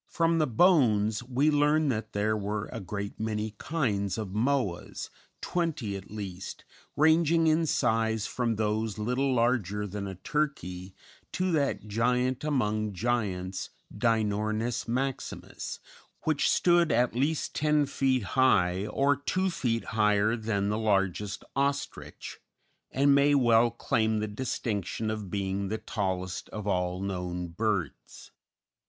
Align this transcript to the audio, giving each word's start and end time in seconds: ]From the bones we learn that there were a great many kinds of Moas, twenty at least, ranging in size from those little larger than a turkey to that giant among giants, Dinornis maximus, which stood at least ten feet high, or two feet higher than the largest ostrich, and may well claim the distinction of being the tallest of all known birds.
]From 0.16 0.38
the 0.38 0.46
bones 0.46 1.24
we 1.24 1.50
learn 1.50 1.88
that 1.88 2.12
there 2.12 2.36
were 2.36 2.66
a 2.68 2.78
great 2.78 3.18
many 3.18 3.56
kinds 3.58 4.16
of 4.16 4.28
Moas, 4.28 5.10
twenty 5.40 5.96
at 5.96 6.08
least, 6.08 6.64
ranging 6.96 7.48
in 7.48 7.66
size 7.66 8.24
from 8.24 8.54
those 8.54 8.96
little 8.96 9.34
larger 9.34 9.84
than 9.88 10.06
a 10.06 10.14
turkey 10.14 10.94
to 11.32 11.50
that 11.50 11.88
giant 11.88 12.44
among 12.44 12.92
giants, 12.92 13.70
Dinornis 13.92 14.86
maximus, 14.86 15.80
which 16.22 16.48
stood 16.48 16.92
at 16.92 17.16
least 17.16 17.52
ten 17.52 17.84
feet 17.84 18.22
high, 18.38 18.86
or 18.86 19.16
two 19.16 19.50
feet 19.50 19.86
higher 19.86 20.36
than 20.36 20.68
the 20.68 20.78
largest 20.78 21.42
ostrich, 21.56 22.38
and 22.92 23.16
may 23.16 23.34
well 23.34 23.72
claim 23.72 24.20
the 24.20 24.28
distinction 24.28 25.10
of 25.10 25.28
being 25.28 25.66
the 25.70 25.78
tallest 25.78 26.48
of 26.50 26.68
all 26.68 27.00
known 27.00 27.48
birds. 27.48 28.30